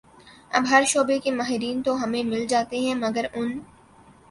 [0.51, 3.57] اب ہر شعبے کے ماہرین تو ہمیں مل جاتے ہیں مگر ان